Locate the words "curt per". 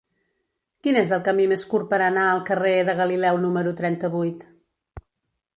1.75-2.01